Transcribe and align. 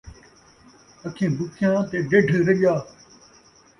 اکھیں 1.05 1.31
بکھیاں 1.37 1.81
تے 1.89 1.97
ڈڈھ 2.09 2.31
رڄا 2.47 2.75